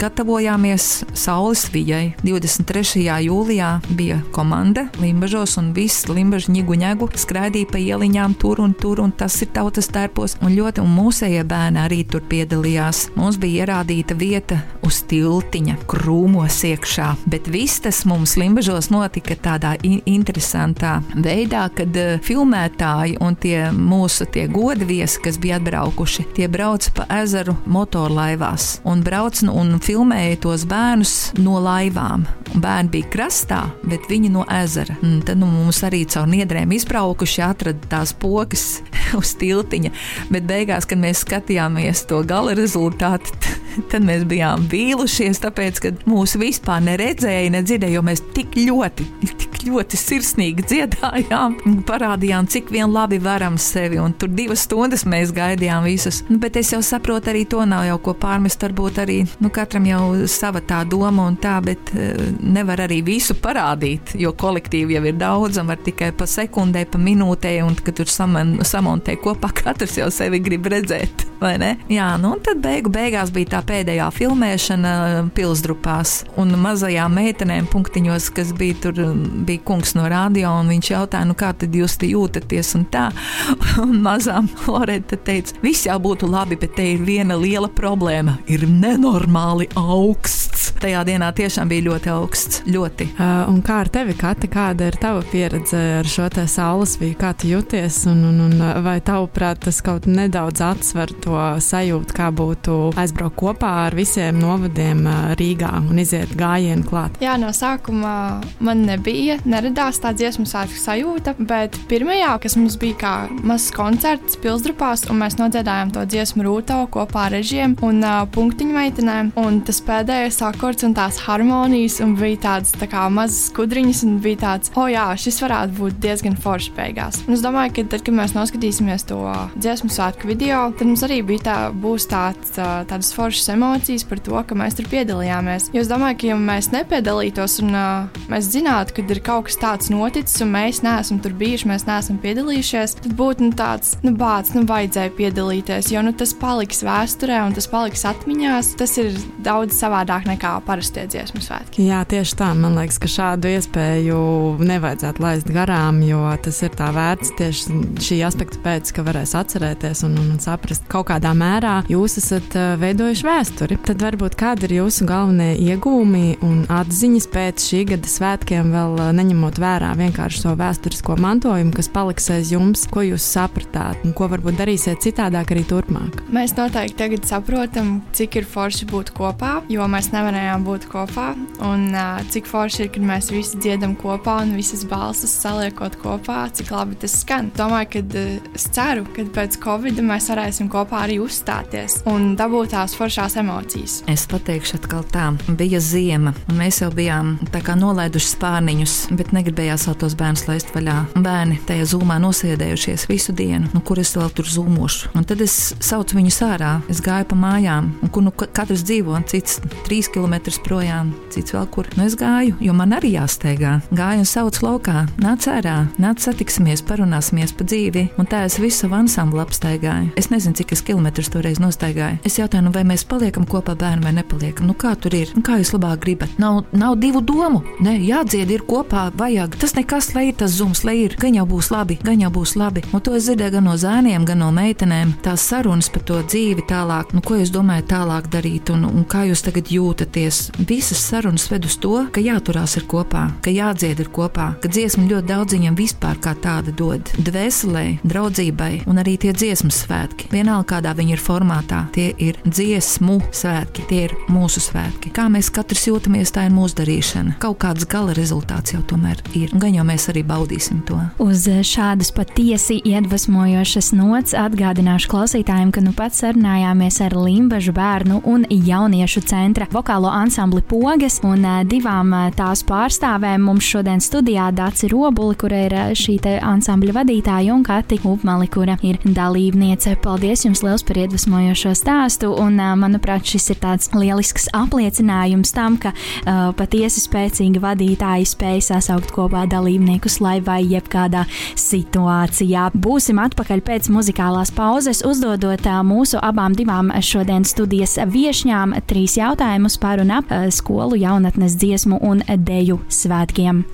gatavojāmies 0.00 0.86
Saules 1.12 1.66
vijai. 1.74 2.14
23. 2.24 3.02
jūlijā 3.26 3.68
bija 3.98 4.20
komanda 4.32 4.86
Limbažos, 5.02 5.58
un 5.60 5.72
viss 5.76 6.08
Limbažu 6.08 6.54
ņigu 6.54 6.78
ņegu 6.80 7.10
skraidīja 7.20 7.68
pa 7.74 7.82
ieliņām 7.82 8.38
tur 8.40 8.62
un 8.64 8.72
tur, 8.78 9.02
un 9.04 9.12
tas 9.12 9.36
ir 9.44 9.50
tautas 9.52 9.90
tērpos, 9.92 10.38
un 10.40 10.56
ļoti, 10.56 10.80
un 10.80 10.96
mūsējie 10.96 11.44
bērni 11.50 11.82
arī 11.82 12.00
tur 12.08 12.24
piedalījās. 12.30 13.10
Mums 13.18 13.36
bija 13.42 13.66
ierādīta 13.66 14.16
vieta 14.16 14.62
uz 14.86 15.02
tiltiņa, 15.10 15.76
krūmos 15.90 16.62
iekšā, 16.70 17.10
bet 17.28 17.52
viss 17.52 17.84
tas 17.84 18.06
mums 18.08 18.38
Limbažos 18.40 18.88
notika 18.94 19.36
tādā 19.36 19.76
interesantā 19.84 21.00
veidā, 21.20 21.66
kad 21.76 22.00
uh, 22.00 22.16
filmētāji 22.30 23.16
un 23.24 23.34
tie 23.40 23.70
mūsu 23.74 24.26
tie 24.30 24.46
godviesi, 24.50 25.18
kas 25.24 25.38
bija 25.42 25.58
atbraukuši, 25.58 26.28
tie 26.36 26.46
brauc 26.50 26.86
pa 26.94 27.06
ezeru 27.20 27.56
motorlaivās 27.66 28.76
un 28.86 29.02
brauc 29.06 29.40
nu, 29.46 29.56
un 29.58 29.80
filmēja 29.82 30.38
tos 30.44 30.66
bērnus 30.70 31.14
no 31.42 31.58
laivām. 31.62 32.28
Bērni 32.50 32.90
bija 32.94 33.10
krastā, 33.10 33.60
bet 33.86 34.06
viņi 34.10 34.30
no 34.34 34.44
ezera. 34.60 34.96
Un 35.06 35.20
tad 35.26 35.38
nu, 35.42 35.48
mums 35.50 35.82
arī 35.86 36.04
caur 36.10 36.28
niedrēm 36.30 36.74
izbraukuši, 36.74 37.42
atrada 37.46 37.90
tās 37.90 38.14
pogas 38.14 38.66
uz 39.20 39.34
tiltiņa. 39.40 39.92
Bet 40.30 40.46
beigās, 40.50 40.86
kad 40.86 41.02
mēs 41.02 41.24
skatījāmies 41.26 42.06
to 42.10 42.22
gala 42.26 42.54
rezultātu, 42.58 43.34
tad 43.90 44.04
mēs 44.06 44.24
bijām 44.28 44.66
vīlušies, 44.70 45.42
tāpēc, 45.44 45.80
ka 45.84 45.92
mūsu 46.10 46.40
vispār 46.42 46.82
neredzēja, 46.86 47.52
nedzirdēja, 47.56 47.98
jo 47.98 48.04
mēs 48.06 48.22
tik 48.36 48.56
ļoti, 48.58 49.06
tik 49.40 49.60
ļoti 49.66 50.00
sirsnīgi 50.00 50.64
dziedājām, 50.70 51.56
parādījām, 51.88 52.48
cik 52.50 52.70
vien 52.74 52.90
labi 52.92 53.20
varam 53.22 53.58
sevi, 53.60 54.00
un 54.00 54.14
tur 54.16 54.32
divas 54.32 54.64
stundas 54.66 55.04
mēs 55.08 55.34
gaidījām 55.36 55.84
visus. 55.86 56.22
Nu, 56.30 56.38
bet 56.42 56.58
es 56.60 56.72
jau 56.74 56.80
saprotu, 56.84 57.32
arī 57.32 57.44
to 57.50 57.64
nav 57.68 57.86
jau 57.88 57.98
ko 58.08 58.14
pārmest, 58.20 58.62
varbūt 58.64 59.00
arī 59.04 59.18
nu, 59.42 59.52
katram 59.54 59.88
jau 59.88 60.02
sava 60.30 60.62
tā 60.64 60.82
doma 60.88 61.28
un 61.30 61.38
tā, 61.40 61.58
bet 61.64 61.92
uh, 61.94 62.30
nevar 62.40 62.84
arī 62.86 63.00
visu 63.06 63.36
parādīt, 63.40 64.14
jo 64.20 64.32
kolektīvi 64.36 64.96
jau 64.98 65.04
ir 65.08 65.18
daudz, 65.20 65.60
un 65.60 65.72
var 65.72 65.80
tikai 65.84 66.12
pa 66.16 66.28
sekundē, 66.30 66.86
pa 66.90 67.00
minūtē, 67.00 67.56
un 67.66 67.76
kad 67.80 68.00
tur 68.00 68.10
saman, 68.10 68.58
samontē 68.66 69.18
kopā, 69.20 69.52
katrs 69.62 69.98
jau 70.00 70.10
sevi 70.14 70.42
grib 70.44 70.70
redzēt, 70.70 71.29
vai 71.40 71.54
ne? 71.60 71.70
Jā, 71.90 72.12
nu 72.20 72.34
un 72.36 72.42
tad 72.44 72.60
beigu 72.62 72.92
beigās 72.92 73.32
bija 73.34 73.56
tā 73.56 73.60
pēdējā 73.66 74.06
filmēšana 74.14 74.92
pilsdrupās, 75.36 76.14
un 76.40 76.54
mazajām 76.60 77.16
meitenēm 77.16 77.68
punktiņos, 77.72 78.30
kas 78.36 78.52
bija 78.56 78.78
tur, 78.84 79.00
bija 79.46 79.64
kungs 79.66 79.94
no 79.98 80.06
radio, 80.10 80.52
un 80.60 80.70
viņš 80.74 80.92
jautāja, 80.92 81.28
nu 81.28 81.36
kā 81.38 81.52
tad 81.56 81.74
jūs 81.76 81.96
te 82.00 82.10
jūtaties, 82.10 82.74
un 82.78 82.86
tā, 82.92 83.08
un 83.84 83.96
mazām 84.04 84.50
Loreta 84.66 85.18
teica, 85.18 85.56
viss 85.64 85.88
jau 85.88 85.98
būtu 86.02 86.28
labi, 86.30 86.58
bet 86.60 86.76
te 86.78 86.86
ir 86.94 87.04
viena 87.06 87.38
liela 87.40 87.70
problēma, 87.72 88.38
ir 88.50 88.66
nenormāli 88.68 89.70
augsts. 89.80 90.70
Tajā 90.80 91.02
dienā 91.04 91.28
tiešām 91.36 91.68
bija 91.68 91.86
ļoti 91.90 92.10
augsts, 92.12 92.62
ļoti. 92.68 93.10
Uh, 93.16 93.50
un 93.50 93.60
kā 93.64 93.82
ar 93.84 93.90
tevi, 93.92 94.14
Kati, 94.16 94.48
kāda 94.52 94.88
ir 94.88 94.96
tava 95.00 95.20
pieredze 95.28 95.80
ar 95.98 96.08
šo 96.08 96.28
te 96.32 96.46
saules 96.48 96.96
vīju, 97.00 97.16
kā 97.20 97.32
tu 97.36 97.50
jūties, 97.50 98.02
un, 98.10 98.22
un, 98.30 98.40
un 98.46 98.64
vai 98.84 98.98
tavuprāt 99.04 99.64
tas 99.66 99.80
kaut 99.84 100.08
nedaudz 100.08 100.62
atsver 100.64 101.12
to 101.30 101.38
sajūtu, 101.62 102.14
kā 102.16 102.28
būtu 102.34 102.76
aizbraukt 102.98 103.38
kopā 103.38 103.70
ar 103.86 103.96
visiem 103.96 104.38
novadiem 104.40 105.04
Rīgā 105.38 105.72
un 105.80 106.00
iziet 106.02 106.32
gājienu 106.38 106.86
klāt? 106.88 107.18
Jā, 107.22 107.36
no 107.40 107.52
sākuma 107.54 108.40
man 108.62 108.84
nebija, 108.88 109.38
neradās 109.48 110.00
tā 110.02 110.12
dziesmu 110.16 110.46
svētku 110.48 110.78
sajūta, 110.80 111.36
bet 111.38 111.76
pirmajā, 111.90 112.34
kas 112.42 112.56
mums 112.58 112.78
bija 112.80 112.98
kā 113.00 113.14
mazs 113.46 113.70
koncerts 113.76 114.38
pilsdrupās, 114.40 115.06
un 115.10 115.20
mēs 115.22 115.38
nodziedājām 115.40 115.92
to 115.94 116.04
dziesmu 116.10 116.46
rūto 116.46 116.80
kopā 116.92 117.28
ar 117.28 117.36
režiem 117.38 117.76
un 117.86 118.02
uh, 118.04 118.22
punktiņu 118.34 118.76
meitenēm, 118.76 119.32
un 119.40 119.60
tas 119.66 119.80
pēdējais 119.86 120.40
akords 120.50 120.86
un 120.86 120.96
tās 120.98 121.20
harmonijas, 121.26 122.00
un 122.04 122.16
bija 122.18 122.40
tāds 122.46 122.74
tā 122.80 122.88
kā 122.90 123.06
mazas 123.12 123.50
skudriņas, 123.50 124.02
un 124.08 124.18
bija 124.24 124.42
tāds, 124.44 124.74
oh 124.80 124.88
jā, 124.90 125.06
šis 125.20 125.40
varētu 125.44 125.78
būt 125.78 126.00
diezgan 126.02 126.38
foršs 126.40 126.72
beigās. 126.76 127.22
Un 127.26 127.36
es 127.36 127.44
domāju, 127.44 127.76
ka 127.76 127.86
tad, 127.94 128.04
kad 128.06 128.16
mēs 128.16 128.36
noskatīsimies 128.36 129.06
to 129.10 129.20
dziesmu 129.60 129.92
svētku 129.92 130.30
video, 130.30 130.66
tad 130.76 130.88
mums 130.90 131.04
arī 131.06 131.19
bija 131.26 131.44
tā, 131.46 131.56
būs 131.74 132.06
tāds, 132.10 132.54
tādas 132.56 133.12
foršas 133.16 133.52
emocijas 133.54 134.06
par 134.08 134.22
to, 134.24 134.36
ka 134.46 134.58
mēs 134.58 134.76
tur 134.78 134.88
piedalījāmies. 134.90 135.70
Jo 135.74 135.84
es 135.84 135.90
domāju, 135.90 136.18
ka 136.20 136.30
ja 136.30 136.38
mēs 136.40 136.70
nepiedalītos 136.74 137.58
un 137.64 137.74
uh, 137.76 138.20
mēs 138.30 138.50
zinātu, 138.52 138.96
ka 138.96 139.04
ir 139.04 139.22
kaut 139.24 139.48
kas 139.48 139.58
tāds 139.60 139.90
noticis, 139.92 140.40
un 140.44 140.52
mēs 140.54 140.82
neesam 140.86 141.20
tur 141.22 141.34
bijuši, 141.38 141.68
mēs 141.70 141.86
neesam 141.88 142.20
piedalījušies, 142.22 142.96
tad 143.04 143.16
būtu 143.18 143.48
nu, 143.48 143.56
tāds, 143.58 143.96
nu, 144.06 144.14
bācis, 144.18 144.54
nu, 144.56 144.64
vajadzēja 144.70 145.14
piedalīties, 145.18 145.90
jo 145.94 146.04
nu, 146.06 146.14
tas 146.16 146.34
paliks 146.36 146.84
vēsturē 146.86 147.42
un 147.46 147.56
tas 147.56 147.68
paliks 147.70 148.06
atmiņās. 148.08 148.74
Tas 148.80 148.96
ir 149.02 149.12
daudz 149.44 149.76
savādāk 149.78 150.28
nekā 150.28 150.54
parastie 150.66 151.06
dziesmu 151.10 151.42
svētki. 151.44 151.88
Jā, 151.90 152.02
tieši 152.08 152.36
tā. 152.38 152.50
Man 152.56 152.76
liekas, 152.78 153.00
ka 153.02 153.10
šādu 153.10 153.50
iespēju 153.54 154.20
nevajadzētu 154.60 155.24
laist 155.24 155.50
garām, 155.52 156.00
jo 156.06 156.22
tas 156.44 156.60
ir 156.66 156.74
tā 156.78 156.90
vērts 156.94 157.34
tieši 157.38 157.80
šī 158.04 158.20
aspekta 158.26 158.60
pēc, 158.64 158.94
ka 158.96 159.04
varēs 159.06 159.34
atcerēties 159.38 160.04
un, 160.08 160.16
un 160.20 160.40
saprast, 160.42 160.86
kaut 160.90 161.09
kādā 161.10 161.32
mērā 161.34 161.80
jūs 161.90 162.18
esat 162.20 162.54
veidojuši 162.80 163.26
vēsturi. 163.26 163.78
Tad 163.86 164.02
varbūt 164.04 164.36
kādi 164.38 164.68
ir 164.68 164.76
jūsu 164.80 165.06
galvenie 165.08 165.56
iegūmi 165.58 166.38
un 166.46 166.62
atziņas 166.70 167.26
pēc 167.32 167.66
šī 167.70 167.80
gada 167.92 168.10
svētkiem, 168.10 168.70
vēl 168.74 169.00
neņemot 169.18 169.58
vērā 169.60 169.90
vienkārši 169.98 170.44
to 170.44 170.54
vēsturisko 170.60 171.16
mantojumu, 171.20 171.74
kas 171.74 171.90
paliks 171.92 172.30
aiz 172.34 172.52
jums, 172.54 172.86
ko 172.90 173.02
jūs 173.06 173.26
sapratāt 173.26 174.04
un 174.06 174.14
ko 174.16 174.28
varbūt 174.30 174.60
darīsiet 174.60 175.02
citādāk 175.02 175.54
arī 175.54 175.64
turpmāk. 175.68 176.20
Mēs 176.30 176.54
noteikti 176.58 176.98
tagad 177.00 177.26
saprotam, 177.26 177.92
cik 178.16 178.40
ir 178.40 178.48
forši 178.48 178.86
būt 178.90 179.12
kopā, 179.16 179.56
jo 179.72 179.86
mēs 179.90 180.12
nevarējām 180.14 180.66
būt 180.66 180.86
kopā. 180.92 181.32
Un 181.66 181.88
uh, 181.90 182.20
cik 182.30 182.48
forši 182.50 182.86
ir, 182.86 182.92
kad 182.94 183.06
mēs 183.06 183.32
visi 183.34 183.58
dziedam 183.60 183.96
kopā 183.98 184.40
un 184.44 184.54
visas 184.58 184.84
balsis 184.88 185.34
saliekot 185.42 185.98
kopā, 186.00 186.44
cik 186.54 186.70
labi 186.74 186.98
tas 187.02 187.18
skan. 187.24 187.50
Domāju, 187.58 187.90
ka 187.96 188.24
es 188.54 188.68
ceru, 188.74 189.06
ka 189.16 189.26
pēc 189.40 189.58
Covid 189.64 190.00
mēs 190.06 190.30
varēsim 190.32 190.70
kopā 190.72 190.99
arī 191.00 191.18
uzstāties 191.22 192.00
un 192.10 192.34
dabūt 192.38 192.74
tās 192.74 192.94
foršās 192.98 193.36
emocijas. 193.40 194.00
Es 194.10 194.26
pateikšu 194.30 194.78
atkal 194.80 195.04
tā, 195.10 195.26
bija 195.58 195.80
ziema, 195.82 196.34
un 196.50 196.60
mēs 196.60 196.82
jau 196.82 196.90
bijām 196.94 197.36
tā 197.52 197.62
kā 197.64 197.76
nolaiduši 197.78 198.32
spārniņus, 198.34 198.96
bet 199.18 199.32
negribējās 199.36 199.86
vēl 199.88 199.98
tos 200.02 200.16
bērnus 200.20 200.46
laist 200.48 200.72
vaļā. 200.74 200.96
Bērni 201.20 201.60
tajā 201.68 201.88
zūmā 201.94 202.20
nosēdējušies 202.22 203.06
visu 203.10 203.34
dienu, 203.36 203.70
nu, 203.74 203.82
kur 203.84 204.00
es 204.02 204.12
vēl 204.16 204.30
tur 204.36 204.48
zūmošu. 204.50 205.12
Un 205.16 205.26
tad 205.28 205.42
es 205.44 205.56
saucu 205.82 206.18
viņus 206.18 206.40
ārā, 206.46 206.72
es 206.92 207.02
gāju 207.04 207.30
pa 207.30 207.38
mājām, 207.38 207.92
un 208.04 208.12
kur 208.12 208.24
nu 208.26 208.34
katrs 208.34 208.84
dzīvo, 208.86 209.18
cits 209.30 209.60
trīs 209.86 210.10
km 210.12 210.36
projām, 210.64 211.14
cits 211.32 211.54
vēl 211.56 211.66
kur. 211.72 211.88
Nu, 211.96 212.06
es 212.08 212.16
gāju, 212.18 212.56
jo 212.62 212.76
man 212.76 212.94
arī 212.96 213.14
jāsteigā. 213.16 213.78
Gāju 213.94 214.24
un 214.24 214.28
saucu 214.28 214.66
laukā, 214.66 215.04
nāc 215.22 215.48
ārā, 215.50 215.76
nāc 216.02 216.22
satiksimies, 216.24 216.84
parunāsimies 216.86 217.54
pa 217.56 217.66
dzīvi. 217.66 218.06
Un 218.20 218.28
tā 218.30 218.44
es 218.48 218.58
visu 218.62 218.90
ansamblu 218.94 219.42
apstaigāju. 219.42 220.12
Es 220.20 220.30
nezinu, 220.32 220.56
cik 220.58 220.74
es 220.76 220.84
kilometrus 220.90 221.30
toreiz 221.30 221.60
nostaigāju. 221.62 222.18
Es 222.26 222.38
jautāju, 222.40 222.66
nu, 222.66 222.74
vai 222.74 222.82
mēs 222.88 223.06
paliekam 223.08 223.46
kopā 223.48 223.76
bērni 223.78 224.04
vai 224.06 224.14
nepaliekam. 224.16 224.66
Nu, 224.66 224.74
kā 224.74 224.96
tur 224.98 225.14
ir? 225.14 225.30
Nu, 225.36 225.42
kā 225.46 225.60
jūs 225.60 225.72
labāk 225.76 226.02
gribat? 226.02 226.34
Nav, 226.42 226.64
nav 226.74 226.96
divu 227.00 227.22
domu. 227.22 227.62
Nē, 227.84 227.96
jādzied 228.08 228.50
ir 228.50 228.64
kopā, 228.66 229.08
vajag. 229.16 229.54
Tas 229.60 229.76
nekas, 229.78 230.10
lai 230.16 230.30
ir 230.30 230.38
tas 230.40 230.56
zums, 230.58 230.82
lai 230.86 230.96
ir. 231.04 231.14
Gan 231.20 231.36
jau 231.38 231.46
būs 231.48 231.70
labi, 231.70 231.98
gan 232.02 232.22
jau 232.24 232.32
būs 232.34 232.56
labi. 232.58 232.82
Un 232.90 233.04
to 233.04 233.14
es 233.16 233.28
dzirdēju 233.28 233.54
gan 233.56 233.68
no 233.68 233.76
zēniem, 233.78 234.26
gan 234.26 234.42
no 234.42 234.50
meitenēm. 234.56 235.14
Tās 235.24 235.44
sarunas 235.50 235.90
par 235.92 236.04
to 236.08 236.18
dzīvi 236.24 236.66
tālāk, 236.70 237.14
nu, 237.14 237.22
ko 237.24 237.38
jūs 237.38 237.52
domājat 237.54 237.90
tālāk 237.94 238.30
darīt 238.32 238.72
un, 238.74 238.86
un 238.88 239.06
kā 239.08 239.24
jūs 239.28 239.44
tagad 239.46 239.70
jūtaties. 239.70 240.42
Visas 240.70 241.02
sarunas 241.10 241.46
ved 241.52 241.68
uz 241.68 241.78
to, 241.82 241.94
ka 242.12 242.22
jāturās 242.24 242.76
ir 242.80 242.86
kopā, 242.90 243.26
ka 243.44 243.54
jādzied 243.54 244.02
ir 244.02 244.10
kopā, 244.14 244.52
ka 244.62 244.70
dziesma 244.70 245.06
ļoti 245.10 245.30
daudz 245.30 245.56
viņam 245.56 245.78
vispār 245.78 246.20
kā 246.22 246.34
tāda 246.38 246.74
dod. 246.76 247.12
Dvēselē, 247.20 247.86
draudzībai 248.06 248.72
un 248.90 249.02
arī 249.02 249.16
tie 249.20 249.34
dziesmu 249.36 249.72
svētki. 249.74 250.30
Vienalga, 250.32 250.69
kādā 250.70 250.94
viņi 250.96 251.16
ir 251.16 251.22
formātā, 251.22 251.82
tie 251.94 252.10
ir 252.18 252.38
dziesmu 252.46 253.18
svētki, 253.34 253.86
tie 253.90 254.04
ir 254.08 254.16
mūsu 254.30 254.62
svētki. 254.62 255.12
Kā 255.14 255.26
mēs 255.32 255.50
katrs 255.54 255.86
jūtamies, 255.88 256.32
tā 256.34 256.46
ir 256.48 256.54
mūsu 256.54 256.80
darīšana. 256.80 257.36
Kaut 257.42 257.60
kāds 257.64 257.86
gala 257.90 258.14
rezultāts 258.16 258.74
jau 258.74 258.82
tomēr 258.90 259.20
ir, 259.38 259.52
gan 259.60 259.74
jau 259.76 259.84
mēs 259.86 260.08
arī 260.12 260.22
baudīsim 260.26 260.82
to. 260.88 260.98
Uz 261.22 261.46
šādas 261.66 262.12
patiesi 262.14 262.80
iedvesmojošas 262.86 263.92
nots 263.98 264.36
atgādināšu 264.38 265.10
klausītājiem, 265.10 265.72
ka 265.74 265.84
nu 265.84 265.94
pats 265.96 266.22
sarunājāmies 266.24 267.00
ar 267.04 267.16
Limbažu 267.20 267.74
bērnu 267.76 268.22
un 268.30 268.46
jauniešu 268.50 269.24
centra 269.28 269.68
vokālo 269.72 270.10
ansambli 270.12 270.62
Pogas 270.66 271.20
un 271.26 271.44
divām 271.68 272.12
tās 272.36 272.62
pārstāvēm 272.66 273.44
mums 273.48 273.66
šodien 273.66 274.02
studijā 274.02 274.50
Dāci 274.56 274.90
Robuli, 274.92 275.36
kura 275.40 275.64
ir 275.66 275.76
šī 275.98 276.18
ansambļa 276.44 276.94
vadītāja, 277.00 277.54
un 277.54 277.64
Kati 277.66 278.00
Upmali, 278.04 278.48
kura 278.52 278.76
ir 278.86 278.98
dalībniece. 279.04 279.96
Paldies 280.04 280.44
jums 280.46 280.59
liels 280.66 280.84
par 280.86 280.98
iedvesmojošo 281.00 281.72
stāstu, 281.78 282.30
un 282.42 282.58
manuprāt, 282.80 283.26
šis 283.26 283.50
ir 283.54 283.60
tāds 283.62 283.90
lielisks 283.94 284.48
apliecinājums 284.56 285.52
tam, 285.56 285.78
ka 285.80 285.92
uh, 285.94 286.50
patiesi 286.56 287.02
spēcīgi 287.04 287.62
vadītāji 287.62 288.28
spēj 288.30 288.62
sasaukt 288.68 289.12
kopā 289.14 289.46
dalībniekus, 289.50 290.20
lai 290.24 290.38
vai 290.44 290.60
jebkādā 290.64 291.24
situācijā. 291.58 292.70
Būsim 292.74 293.20
atpakaļ 293.22 293.64
pēc 293.66 293.90
muzikālās 293.94 294.52
pauzes, 294.56 295.04
uzdodot 295.06 295.66
uh, 295.66 295.80
mūsu 295.86 296.20
abām 296.22 296.56
divām 296.58 296.92
šodienas 297.00 297.54
studijas 297.56 297.98
viešņām 298.10 298.78
trīs 298.90 299.18
jautājumus 299.20 299.80
par 299.80 300.02
un 300.04 300.14
ap 300.20 300.32
skolu 300.54 300.98
jaunatnes 301.00 301.58
dziesmu 301.60 302.00
un 302.06 302.24
deju 302.28 302.80
svētkiem. 302.90 303.64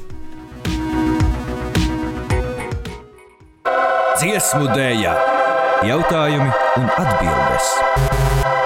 Dziesmu 4.16 4.70
dēļa, 4.72 5.10
jautājumi 5.84 6.50
un 6.80 6.88
atbildes. 6.96 8.65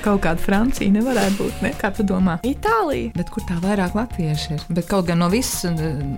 Kaut 0.00 0.22
kāda 0.24 0.40
Francija 0.40 0.88
nevarētu 0.92 1.36
būt, 1.36 1.58
ne? 1.64 1.70
Kā 1.76 1.90
tu 1.92 2.04
domā? 2.06 2.38
Itālija. 2.46 3.10
Bet 3.16 3.28
kur 3.32 3.44
tā 3.48 3.58
vairāk 3.60 3.92
latvieši 3.98 4.54
ir? 4.56 4.62
Bet 4.72 4.86
kaut 4.88 5.06
gan 5.10 5.20
no 5.20 5.28
visas, 5.32 5.66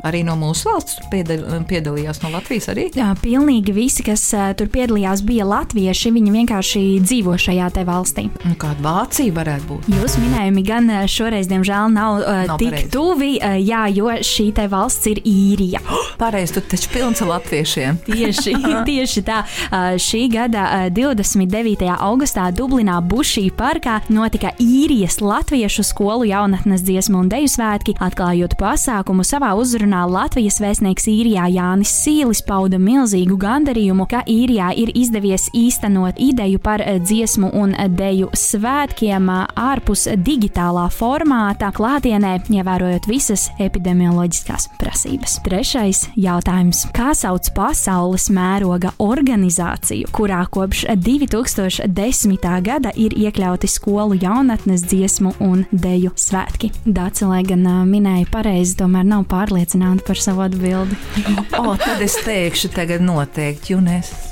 arī 0.07 0.21
no 0.27 0.37
mūsu 0.39 0.69
valsts 0.71 1.01
piedal, 1.11 1.43
piedalījās, 1.69 2.21
no 2.23 2.31
Latvijas 2.31 2.69
arī. 2.73 2.85
Jā, 2.95 3.09
pilnīgi 3.23 3.75
visi, 3.75 4.05
kas 4.07 4.23
uh, 4.37 4.53
tur 4.59 4.71
piedalījās, 4.73 5.25
bija 5.27 5.47
latvieši. 5.51 6.13
Viņi 6.15 6.35
vienkārši 6.37 6.83
dzīvo 7.03 7.35
šajā 7.43 7.71
te 7.75 7.83
valstī. 7.89 8.29
Un 8.47 8.55
kāda 8.61 8.85
Vācija 8.87 9.35
varētu 9.35 9.69
būt? 9.73 9.89
Jūsu 9.97 10.23
minējumi 10.23 10.65
gan 10.69 10.89
uh, 10.93 11.03
šoreiz, 11.11 11.51
diemžēl, 11.51 11.91
nav, 11.95 12.21
uh, 12.23 12.45
Nav 12.53 12.63
tik 12.63 12.71
pareizi. 12.71 12.91
tuvi, 12.95 13.33
uh, 13.43 13.57
jā, 13.59 13.83
jo 13.97 14.13
šī 14.23 14.49
te 14.61 14.69
valsts 14.71 15.11
ir 15.11 15.23
īrija. 15.27 15.83
Pareizi, 16.23 16.55
tu 16.61 16.65
taču 16.77 16.93
pilns 16.95 17.23
ar 17.27 17.33
latviešiem. 17.35 17.99
Tieši, 18.09 18.55
tieši 18.87 19.27
tā. 19.27 19.43
Uh, 19.73 19.99
Šī 20.03 20.25
gada 20.33 20.69
uh, 20.87 20.89
29. 20.95 21.83
augustā 21.99 22.49
Dublinā 22.55 23.01
Bušī 23.03 23.49
parkā 23.73 24.01
notika 24.13 24.51
īrijas 24.61 25.21
latviešu 25.25 25.83
skolu 25.87 26.27
jaunatnes 26.29 26.83
dziesmu 26.85 27.23
un 27.23 27.29
deju 27.33 27.49
svētki. 27.49 27.95
Atklājot 28.05 28.59
pasākumu 28.61 29.25
savā 29.25 29.55
uzrunā, 29.57 30.03
Latvijas 30.11 30.59
vēstnieks 30.61 31.07
īrijā 31.09 31.47
Jānis 31.55 31.93
Sīlis 32.03 32.43
pauda 32.45 32.77
milzīgu 32.83 33.39
gandarījumu, 33.41 34.05
ka 34.11 34.21
īrijā 34.29 34.73
ir 34.77 34.93
izdevies 34.99 35.49
īstenot 35.57 36.21
ideju 36.21 36.61
par 36.61 36.85
uh, 36.85 36.99
dziesmu 37.01 37.53
un 37.57 37.73
deju 37.97 38.29
svētkiem 38.37 39.31
uh, 39.33 39.47
ārpus 39.57 40.05
digitālā 40.21 40.85
formāta, 40.93 41.73
klātienē, 41.73 42.35
ievērojot 42.53 43.09
visas 43.09 43.49
epidemioloģiskās 43.63 44.69
prasības. 44.83 45.39
Trešais 45.47 46.05
jautājums. 46.21 46.85
Kā 46.93 47.15
sauc 47.17 47.49
pasaules 47.57 48.29
mēroga 48.35 48.93
organizāciju, 49.01 50.13
kurā 50.13 50.43
kopš 50.53 50.85
2010. 50.93 52.53
gada 52.69 52.93
ir 53.01 53.17
iekļauti 53.63 53.69
skolu 53.69 54.17
jaunatnes 54.21 54.83
dziesmu 54.89 55.35
un 55.41 55.65
deju 55.71 56.13
svētki? 56.17 56.73
Dācis, 56.85 57.29
lai 57.29 57.43
gan 57.45 57.63
minēja 57.87 58.27
pareizi, 58.31 58.77
tomēr 58.77 59.05
nav 59.05 59.27
pārliecināta 59.29 60.03
par 60.07 60.19
savu 60.19 60.43
atbildi. 60.43 60.97
O, 61.63 61.77
tad 61.77 62.01
es 62.03 62.17
teikšu, 62.25 62.73
tagad 62.75 63.03
noteikti 63.05 63.77
UNES. 63.77 64.32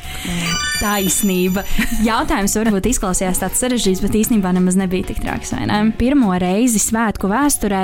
Taisnība. 0.80 1.60
Jautājums 2.04 2.54
varbūt 2.56 2.86
izklausījās 2.88 3.42
tāds 3.42 3.60
sarežģīts, 3.60 4.00
bet 4.00 4.14
īstenībā 4.16 4.52
nemaz 4.56 4.78
nebija 4.80 5.10
tik 5.10 5.18
traks. 5.20 5.52
ne? 5.52 5.80
Pirmo 6.00 6.32
reizi 6.40 6.80
svētku 6.80 7.28
vēsturē 7.28 7.82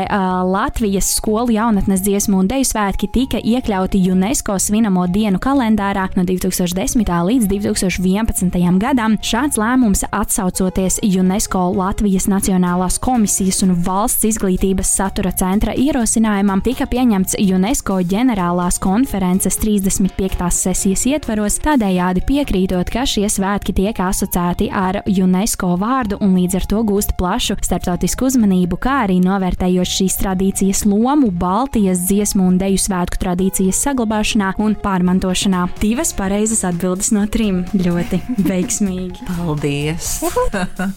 Latvijas 0.48 1.10
skolu 1.18 1.52
jaunatnes 1.52 2.00
dziesmu 2.06 2.40
un 2.40 2.48
deju 2.48 2.64
svētki 2.64 3.10
tika 3.12 3.40
iekļauti 3.40 4.00
UNESCO 4.12 4.56
svinamo 4.62 5.04
dienu 5.12 5.40
kalendārā 5.42 6.06
no 6.16 6.24
2010. 6.24 7.04
līdz 7.28 7.50
2011. 7.52 8.56
gadam. 8.80 9.18
Šāds 9.20 9.60
lēmums 9.60 10.06
atsaucoties 10.08 11.00
UNESCO 11.04 11.66
Latvijas 11.76 12.30
Nacionālās 12.32 12.96
komisijas 13.02 13.60
un 13.66 13.74
valsts 13.84 14.24
izglītības 14.30 14.94
satura 14.96 15.34
centra 15.36 15.76
ierosinājumam, 15.76 16.64
tika 16.64 16.88
pieņemts 16.88 17.36
UNESCO 17.44 18.00
ģenerālās 18.08 18.80
konferences 18.80 19.60
35. 19.60 20.48
sesijas 20.62 21.04
ietveros, 21.12 21.60
tādējādi 21.64 22.15
piekrītot, 22.24 22.88
ka 22.92 23.04
šie 23.08 23.26
svētki 23.30 23.74
tiek 23.76 23.98
asociēti 24.00 24.68
ar 24.72 25.00
UNESCO 25.06 25.74
vārdu 25.80 26.18
un 26.24 26.36
līdz 26.38 26.58
ar 26.60 26.66
to 26.70 26.82
gūst 26.86 27.14
plašu 27.18 27.56
starptautisku 27.64 28.28
uzmanību, 28.28 28.78
kā 28.80 29.02
arī 29.04 29.18
novērtējot 29.24 29.90
šīs 29.90 30.18
tradīcijas 30.20 30.84
lomu 30.88 31.30
Baltijas 31.30 32.04
dziesmu 32.08 32.46
un 32.50 32.58
deju 32.60 32.80
svētku 32.80 33.20
tradīcijas 33.22 33.80
saglabāšanā 33.86 34.52
un 34.62 34.76
pārmantošanā. 34.82 35.66
Divas 35.82 36.12
pareizas 36.16 36.64
atbildes 36.68 37.12
no 37.16 37.26
trim 37.30 37.62
ļoti 37.74 38.20
veiksmīgi. 38.50 39.26
Paldies! 39.28 40.12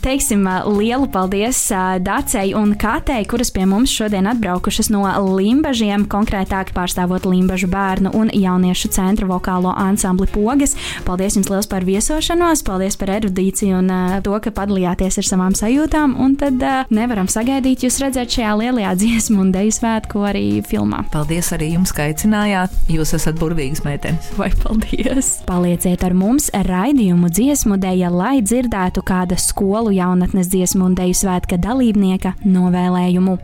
Teiksim 0.04 0.48
lielu 0.78 1.10
paldies 1.12 1.62
ā, 1.76 1.98
Dacei 2.04 2.54
un 2.58 2.76
Katei, 2.80 3.26
kuras 3.30 3.52
pie 3.56 3.66
mums 3.70 3.94
šodien 3.94 4.30
atbraukušas 4.32 4.92
no 4.94 5.04
Limbažiem, 5.36 6.06
konkrētāk 6.10 6.74
pārstāvot 6.76 7.28
Limbažu 7.30 7.70
bērnu 7.72 8.14
un 8.18 8.32
jauniešu 8.34 8.92
centra 8.96 9.28
vokālo 9.30 9.74
ansambli 9.76 10.30
Pogas. 10.32 10.76
Paldies 11.10 11.34
jums 11.34 11.48
liels 11.50 11.66
par 11.66 11.82
viesošanos, 11.88 12.62
paldies 12.62 12.94
par 13.02 13.10
erudīciju 13.16 13.80
un 13.80 13.88
ā, 13.90 14.02
to, 14.22 14.36
ka 14.46 14.52
padalījāties 14.54 15.16
ar 15.18 15.26
savām 15.26 15.56
sajūtām, 15.58 16.14
un 16.22 16.36
tad 16.38 16.62
ā, 16.62 16.84
nevaram 16.94 17.26
sagaidīt 17.26 17.88
jūs 17.88 17.98
redzēt 18.04 18.36
šajā 18.36 18.52
lielajā 18.60 18.92
dziesmu 19.02 19.42
un 19.42 19.50
deju 19.56 19.74
svētku 19.74 20.22
arī 20.30 20.44
filmā. 20.70 21.02
Paldies 21.10 21.50
arī 21.58 21.72
jums, 21.72 21.96
ka 21.98 22.06
aicinājāt. 22.12 22.78
Jūs 22.94 23.16
esat 23.18 23.42
burvīgas 23.42 23.82
meitenes. 23.88 24.30
Vai 24.38 24.52
paldies! 24.62 25.40
Palieciet 25.50 26.06
ar 26.06 26.14
mums 26.14 26.52
raidījumu 26.54 27.34
dziesmu 27.34 27.82
dēļa, 27.82 28.14
lai 28.14 28.36
dzirdētu 28.46 29.02
kāda 29.02 29.42
skolu 29.42 29.96
jaunatnes 29.98 30.54
dziesmu 30.54 30.92
un 30.92 31.00
deju 31.00 31.18
svētka 31.26 31.58
dalībnieka 31.58 32.38
novēlējumu. 32.46 33.40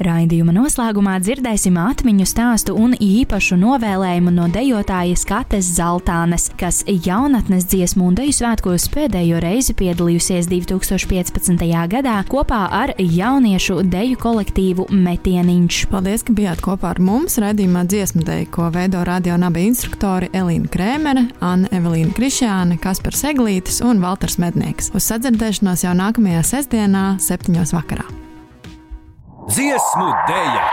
Raidījuma 0.00 0.54
noslēgumā 0.56 1.18
dzirdēsim 1.20 1.74
atmiņu 1.76 2.24
stāstu 2.24 2.72
un 2.80 2.94
īpašu 2.96 3.58
novēlējumu 3.60 4.30
no 4.32 4.46
dejotājas 4.48 5.26
Kates 5.28 5.66
Zeltānes, 5.76 6.46
kas 6.56 6.78
jaunatnes 6.88 7.66
dziesmu 7.68 8.06
un 8.08 8.16
deju 8.16 8.32
svētkos 8.38 8.86
pēdējo 8.94 9.42
reizi 9.44 9.74
piedalījusies 9.76 10.48
2015. 10.48 11.66
gadā 11.92 12.14
kopā 12.32 12.62
ar 12.78 12.94
jauniešu 12.96 13.82
deju 13.92 14.16
kolektīvu 14.22 14.86
Metieniņš. 14.88 15.82
Paldies, 15.92 16.24
ka 16.24 16.36
bijāt 16.38 16.64
kopā 16.64 16.94
ar 16.94 17.02
mums 17.04 17.36
raidījumā 17.44 17.84
dziesmu 17.90 18.24
deju, 18.24 18.48
ko 18.56 18.70
veido 18.72 19.04
radio 19.04 19.36
nabi 19.40 19.66
instruktori 19.68 20.32
Elīna 20.32 20.72
Krēmere, 20.72 21.26
Anna 21.44 21.68
Evelīna 21.76 22.16
Krišjāne, 22.16 22.80
Kaspars 22.80 23.26
Eglītis 23.34 23.82
un 23.84 24.00
Valters 24.00 24.40
Mednieks. 24.40 24.94
Uz 24.96 25.12
sadzirdēšanos 25.12 25.84
jau 25.84 25.92
nākamajā 26.00 26.46
sestdienā, 26.54 27.04
septiņos 27.20 27.76
vakarā 27.76 28.08
dziesmu 29.48 30.06
dēļa, 30.28 30.64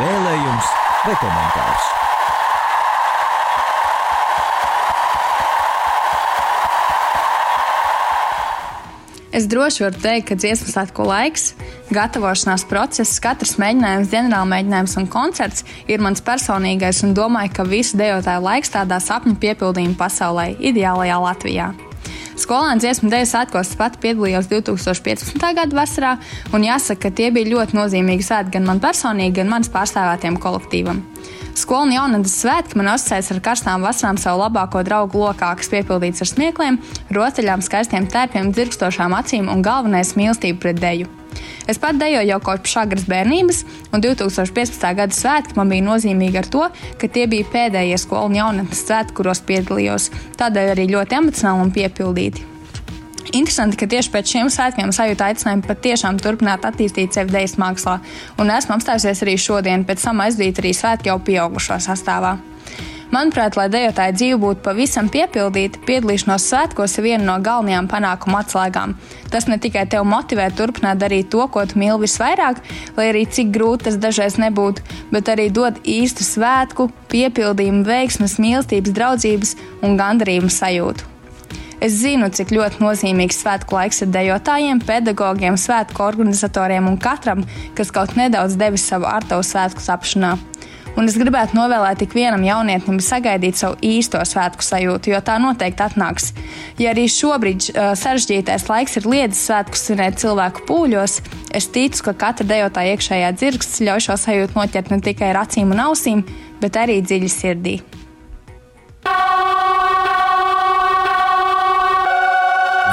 vēlējums 0.00 0.70
vai 1.06 1.14
komentārs. 1.20 1.90
Es 9.32 9.46
droši 9.48 9.86
varu 9.86 9.96
teikt, 10.02 10.26
ka 10.28 10.36
dziesmu 10.36 10.68
svētku 10.68 11.06
laiks, 11.08 11.54
gatavošanās 11.88 12.66
process, 12.68 13.16
katrs 13.24 13.54
mēģinājums, 13.62 14.10
ģenerāla 14.12 14.50
mēģinājums 14.50 14.98
un 15.00 15.08
koncerts 15.12 15.64
ir 15.88 16.04
mans 16.04 16.20
personīgais, 16.20 17.00
un 17.06 17.16
domāju, 17.16 17.54
ka 17.56 17.64
visu 17.64 17.96
dejotāju 17.96 18.44
laiks 18.44 18.74
tādā 18.76 19.00
sapņu 19.00 19.38
piepildījuma 19.40 19.96
pasaulē, 20.04 20.50
ideālajā 20.60 21.16
Latvijā. 21.24 21.70
Skolēnu 22.32 22.80
dziesmu 22.80 23.10
dēļ 23.12 23.26
svētkos 23.28 23.74
pat 23.76 23.98
piedalījos 24.00 24.48
2015. 24.48 25.36
gada 25.58 25.76
vasarā, 25.76 26.12
un 26.56 26.64
jāsaka, 26.64 27.08
ka 27.08 27.16
tie 27.18 27.28
bija 27.34 27.50
ļoti 27.52 27.76
nozīmīgi 27.76 28.24
svētki 28.24 28.56
gan 28.56 28.68
man 28.70 28.80
personīgi, 28.80 29.36
gan 29.40 29.52
manas 29.52 29.72
pārstāvētiem 29.72 30.40
kolektīvam. 30.40 31.02
Skolu 31.52 31.90
un 31.90 31.96
jaunatnes 31.98 32.38
svētki 32.40 32.78
man 32.80 32.94
asociējas 32.94 33.34
ar 33.34 33.42
karstām 33.44 33.84
vasarām 33.84 34.20
savu 34.20 34.40
labāko 34.46 34.80
draugu 34.86 35.20
lokā, 35.20 35.52
kas 35.60 35.68
piepildīts 35.72 36.24
ar 36.24 36.32
smiekliem, 36.32 36.80
rotaļām, 37.12 37.64
skaistiem 37.64 38.08
tērpiem, 38.08 38.54
dzirkstošām 38.56 39.12
acīm 39.20 39.52
un 39.52 39.64
galvenais 39.64 40.16
mīlestību 40.16 40.64
pret 40.64 40.80
deju. 40.80 41.21
Es 41.70 41.80
pat 41.82 41.98
dejoju 42.00 42.28
jau 42.28 42.38
kopš 42.42 42.76
agras 42.82 43.04
bērnības, 43.08 43.62
un 43.94 44.04
2015. 44.04 44.86
gada 44.98 45.16
svētki 45.16 45.58
man 45.58 45.72
bija 45.72 45.86
nozīmīgi 45.86 46.40
ar 46.42 46.48
to, 46.52 46.68
ka 47.00 47.10
tie 47.10 47.26
bija 47.30 47.48
pēdējie 47.52 47.98
skolu 48.02 48.32
un 48.32 48.38
jaunatnes 48.40 48.86
svētki, 48.86 49.16
kuros 49.18 49.42
piedalījos. 49.48 50.10
Tādēļ 50.40 50.72
arī 50.74 50.88
ļoti 50.94 51.20
emocionāli 51.20 51.66
un 51.66 51.74
piepildīti. 51.76 52.48
Interesanti, 53.32 53.78
ka 53.80 53.86
tieši 53.88 54.10
pēc 54.12 54.32
šiem 54.34 54.48
svētkiem 54.52 54.90
sajūta 54.92 55.30
aicinājumu 55.30 55.64
patiešām 55.64 56.18
turpināt 56.20 56.66
attīstīt 56.68 57.16
sevi 57.16 57.32
dēļas 57.32 57.58
mākslā, 57.62 57.98
un 58.42 58.52
esmu 58.52 58.76
apstājusies 58.76 59.24
arī 59.24 59.38
šodien, 59.40 59.86
pēc 59.88 60.04
tam 60.04 60.20
aizdīt 60.26 60.60
arī 60.60 60.74
svētki 60.76 61.08
jau 61.08 61.20
pieaugušo 61.22 61.78
sastāvā. 61.80 62.36
Manuprāt, 63.12 63.58
lai 63.60 63.66
dejotāja 63.68 64.14
dzīve 64.16 64.38
būtu 64.40 64.62
pavisam 64.64 65.10
piepildīta, 65.12 65.82
piedalīšanās 65.84 66.46
svētkos 66.48 66.94
ir 66.96 67.04
viena 67.04 67.26
no 67.26 67.34
galvenajām 67.44 67.90
panākuma 67.90 68.40
atslēgām. 68.40 68.94
Tas 69.28 69.44
ne 69.50 69.58
tikai 69.60 69.82
tevi 69.92 70.08
motivē 70.08 70.46
turpināt 70.56 71.02
darīt 71.02 71.28
to, 71.34 71.44
ko 71.52 71.66
tu 71.68 71.76
mīli 71.76 72.06
visvairāk, 72.06 72.62
lai 72.96 73.10
arī 73.10 73.26
cik 73.28 73.50
grūti 73.52 73.90
tas 73.90 73.98
dažreiz 74.00 74.38
nebūtu, 74.40 74.80
bet 75.12 75.28
arī 75.28 75.50
dod 75.52 75.76
īstu 75.84 76.24
svētku, 76.24 76.88
piepildījumu, 77.12 77.84
veiksmes, 77.84 78.38
mīlestības, 78.40 78.94
draudzības 78.96 79.56
un 79.84 80.00
gandarījuma 80.00 80.48
sajūtu. 80.48 81.10
Es 81.84 81.98
zinu, 81.98 82.30
cik 82.32 82.54
ļoti 82.54 82.80
nozīmīgs 82.80 83.42
svētku 83.42 83.76
laiks 83.76 84.04
ir 84.06 84.12
dejotājiem, 84.14 84.80
pedagogiem, 84.88 85.60
svētku 85.60 86.04
organizatoriem 86.06 86.88
un 86.88 86.96
katram, 86.96 87.44
kas 87.76 87.92
kaut 87.92 88.16
nedaudz 88.16 88.56
devis 88.56 88.86
savu 88.88 89.10
ar 89.10 89.26
tavu 89.28 89.44
svētku 89.44 89.84
tapšanā. 89.84 90.36
Un 90.92 91.08
es 91.08 91.16
gribētu 91.16 91.56
novēlēt 91.56 92.02
ikvienam 92.04 92.42
jaunietim 92.44 92.98
sagaidīt 93.00 93.56
savu 93.56 93.78
īsto 93.86 94.20
svētku 94.28 94.64
sajūtu, 94.66 95.14
jo 95.14 95.20
tā 95.24 95.38
noteikti 95.40 95.86
atnāks. 95.86 96.32
Ja 96.80 96.92
arī 96.92 97.06
šobrīd 97.08 97.70
uh, 97.70 97.92
sarežģītais 97.98 98.68
laiks 98.68 98.98
ir 99.00 99.08
liedzis 99.08 99.46
svētku 99.48 99.80
svinēt 99.80 100.20
cilvēku 100.20 100.66
pūļos, 100.68 101.16
es 101.56 101.70
ticu, 101.72 102.04
ka 102.10 102.16
katra 102.26 102.48
dejotāja 102.52 102.98
iekšējā 102.98 103.32
dzirksts 103.38 103.80
ļauj 103.88 104.06
šo 104.08 104.18
sajūtu 104.26 104.58
noķert 104.58 104.92
ne 104.92 105.00
tikai 105.08 105.32
ar 105.32 105.42
acīm 105.46 105.72
un 105.72 105.82
ausīm, 105.88 106.26
bet 106.60 106.76
arī 106.76 107.00
dziļi 107.00 107.32
sirdī. 107.32 107.76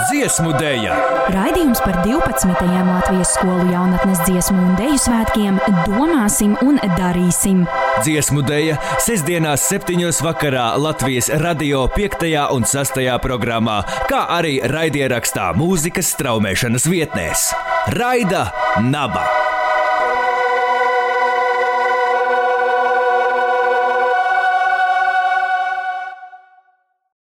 Dziesmu 0.10 0.56
dēļa! 0.58 0.96
Raidījums 1.36 1.80
par 1.84 2.00
12. 2.02 2.64
Latvijas 2.88 3.36
skolu 3.38 3.70
jaunatnes 3.70 4.24
dziesmu 4.26 4.58
un 4.58 4.74
dēļu 4.80 4.98
svētkiem 5.04 5.60
domāsim 5.86 6.58
un 6.66 6.82
darīsim. 6.98 7.62
Dziesmu 8.00 8.44
dēļa 8.48 8.78
sestdienās, 9.04 9.66
septiņos 9.68 10.22
vakarā 10.24 10.70
Latvijas 10.80 11.28
radio 11.42 11.84
5. 11.92 12.24
un 12.56 12.68
6. 12.70 13.02
programmā, 13.24 13.82
kā 14.12 14.24
arī 14.38 14.60
raidierakstā 14.72 15.50
mūzikas 15.60 16.14
straumēšanas 16.16 16.88
vietnēs. 16.88 17.50
Raida 18.00 18.48
Naba! 18.88 19.39